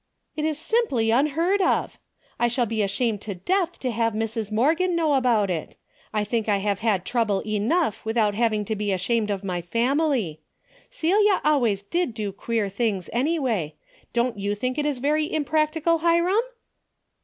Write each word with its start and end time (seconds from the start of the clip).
It 0.35 0.45
is 0.45 0.57
simply 0.57 1.11
unheard 1.11 1.61
of. 1.61 1.99
I 2.39 2.47
shall 2.47 2.65
be 2.65 2.81
ashamed 2.81 3.21
to 3.21 3.35
death 3.35 3.77
to 3.81 3.91
have 3.91 4.13
Mrs. 4.13 4.51
Morgan 4.51 4.95
know 4.95 5.13
about 5.13 5.51
it. 5.51 5.75
I 6.11 6.23
think 6.23 6.49
I 6.49 6.57
have 6.57 6.79
had 6.79 7.05
trouble 7.05 7.43
enough 7.45 8.03
without 8.03 8.33
having 8.33 8.65
to 8.65 8.75
be 8.75 8.91
ashamed 8.91 9.29
120 9.29 9.29
A 9.59 9.61
DAILY 9.61 9.61
RATE. 9.61 9.67
of 9.69 9.75
my 9.75 9.79
family. 10.01 10.41
Celia 10.89 11.41
always 11.43 11.83
did 11.83 12.15
do 12.15 12.31
queer 12.31 12.67
things, 12.67 13.11
anyway. 13.13 13.75
Don't 14.11 14.39
you 14.39 14.55
think 14.55 14.79
it 14.79 14.87
is 14.87 14.97
very 14.97 15.31
impractical, 15.31 15.99
Hiram 15.99 16.41